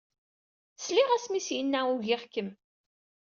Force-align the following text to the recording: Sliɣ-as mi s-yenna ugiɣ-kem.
Sliɣ-as 0.77 1.25
mi 1.29 1.41
s-yenna 1.45 1.79
ugiɣ-kem. 1.93 2.49